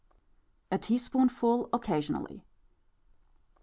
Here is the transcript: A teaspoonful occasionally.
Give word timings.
A 0.71 0.79
teaspoonful 0.79 1.69
occasionally. 1.71 2.43